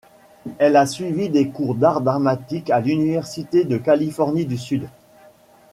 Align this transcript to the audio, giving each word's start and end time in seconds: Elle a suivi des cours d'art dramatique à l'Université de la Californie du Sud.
Elle 0.57 0.77
a 0.77 0.87
suivi 0.87 1.29
des 1.29 1.49
cours 1.49 1.75
d'art 1.75 2.01
dramatique 2.01 2.71
à 2.71 2.79
l'Université 2.79 3.65
de 3.65 3.75
la 3.75 3.81
Californie 3.83 4.47
du 4.47 4.57
Sud. 4.57 4.89